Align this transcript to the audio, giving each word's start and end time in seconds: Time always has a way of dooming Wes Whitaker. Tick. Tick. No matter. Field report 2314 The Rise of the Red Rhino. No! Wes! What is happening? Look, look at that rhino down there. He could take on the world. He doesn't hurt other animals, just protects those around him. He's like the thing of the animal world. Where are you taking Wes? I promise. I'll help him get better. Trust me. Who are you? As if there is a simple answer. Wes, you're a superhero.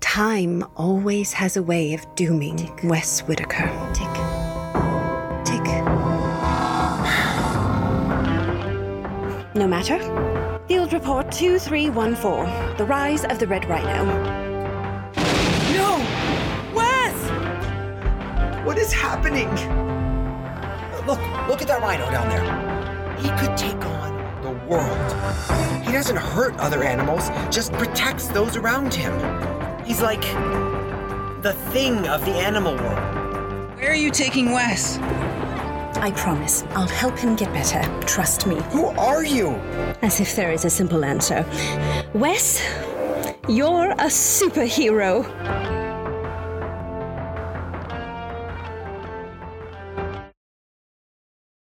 Time 0.00 0.64
always 0.76 1.32
has 1.32 1.56
a 1.56 1.62
way 1.62 1.94
of 1.94 2.06
dooming 2.14 2.70
Wes 2.84 3.20
Whitaker. 3.20 3.70
Tick. 3.92 4.08
Tick. 5.44 5.64
No 9.54 9.66
matter. 9.66 9.98
Field 10.68 10.92
report 10.92 11.30
2314 11.30 12.76
The 12.76 12.84
Rise 12.84 13.24
of 13.24 13.38
the 13.38 13.46
Red 13.46 13.68
Rhino. 13.68 14.04
No! 15.74 15.98
Wes! 16.74 18.66
What 18.66 18.78
is 18.78 18.92
happening? 18.92 19.48
Look, 21.06 21.20
look 21.48 21.62
at 21.62 21.68
that 21.68 21.82
rhino 21.82 22.10
down 22.10 22.28
there. 22.28 23.16
He 23.18 23.28
could 23.40 23.56
take 23.56 23.84
on 23.86 24.42
the 24.42 24.52
world. 24.66 25.12
He 25.86 25.92
doesn't 25.92 26.16
hurt 26.16 26.56
other 26.58 26.82
animals, 26.82 27.28
just 27.54 27.72
protects 27.74 28.28
those 28.28 28.56
around 28.56 28.92
him. 28.92 29.12
He's 29.86 30.02
like 30.02 30.22
the 31.42 31.54
thing 31.70 32.08
of 32.08 32.24
the 32.24 32.32
animal 32.32 32.74
world. 32.74 32.98
Where 33.78 33.92
are 33.92 33.94
you 33.94 34.10
taking 34.10 34.50
Wes? 34.50 34.98
I 35.98 36.12
promise. 36.16 36.64
I'll 36.70 36.88
help 36.88 37.16
him 37.16 37.36
get 37.36 37.52
better. 37.52 37.80
Trust 38.04 38.48
me. 38.48 38.60
Who 38.72 38.86
are 38.86 39.24
you? 39.24 39.50
As 40.02 40.20
if 40.20 40.34
there 40.34 40.50
is 40.50 40.64
a 40.64 40.70
simple 40.70 41.04
answer. 41.04 41.46
Wes, 42.14 42.60
you're 43.48 43.92
a 43.92 44.10
superhero. 44.10 45.24